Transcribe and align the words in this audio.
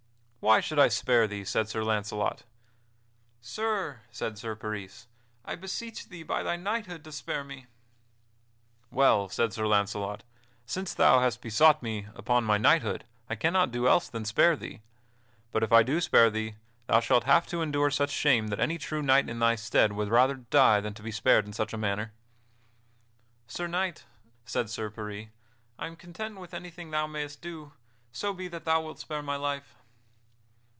"Why 0.43 0.59
should 0.59 0.79
I 0.79 0.87
spare 0.87 1.27
thee?" 1.27 1.45
said 1.45 1.69
Sir 1.69 1.83
Launcelot. 1.83 2.45
"Sir," 3.41 4.01
said 4.09 4.39
Sir 4.39 4.55
Peris, 4.55 5.05
"I 5.45 5.53
beseech 5.53 6.09
thee, 6.09 6.23
by 6.23 6.41
thy 6.41 6.55
knighthood, 6.55 7.03
to 7.03 7.11
spare 7.11 7.43
me." 7.43 7.67
"Well," 8.89 9.29
said 9.29 9.53
Sir 9.53 9.67
Launcelot, 9.67 10.23
"since 10.65 10.95
thou 10.95 11.19
hast 11.19 11.43
besought 11.43 11.83
me 11.83 12.07
upon 12.15 12.43
my 12.43 12.57
knighthood 12.57 13.03
I 13.29 13.35
cannot 13.35 13.69
do 13.69 13.87
else 13.87 14.09
than 14.09 14.25
spare 14.25 14.55
thee. 14.55 14.81
But 15.51 15.61
if 15.61 15.71
I 15.71 15.83
do 15.83 16.01
spare 16.01 16.31
thee, 16.31 16.55
thou 16.87 17.01
shalt 17.01 17.25
have 17.25 17.45
to 17.45 17.61
endure 17.61 17.91
such 17.91 18.09
shame 18.09 18.47
that 18.47 18.59
any 18.59 18.79
true 18.79 19.03
knight 19.03 19.29
in 19.29 19.37
thy 19.37 19.53
stead 19.55 19.93
would 19.93 20.09
rather 20.09 20.33
die 20.37 20.79
than 20.81 20.93
be 20.93 21.11
spared 21.11 21.45
in 21.45 21.53
such 21.53 21.71
a 21.71 21.77
manner." 21.77 22.13
"Sir 23.45 23.67
Knight," 23.67 24.05
said 24.43 24.71
Sir 24.71 24.89
Peris, 24.89 25.27
"I 25.77 25.85
am 25.85 25.95
content 25.95 26.39
with 26.39 26.55
anything 26.55 26.89
thou 26.89 27.05
mayst 27.05 27.41
do, 27.43 27.73
so 28.11 28.33
be 28.33 28.47
that 28.47 28.65
thou 28.65 28.81
wilt 28.81 28.97
spare 28.99 29.21
my 29.21 29.35
life." 29.35 29.75